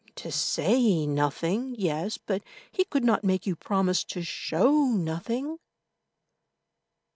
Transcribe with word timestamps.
"To 0.15 0.31
say 0.31 1.05
nothing—yes, 1.05 2.17
but 2.17 2.41
he 2.71 2.85
could 2.85 3.03
not 3.03 3.23
make 3.23 3.45
you 3.45 3.55
promise 3.55 4.03
to 4.05 4.23
show 4.23 4.85
nothing." 4.85 5.59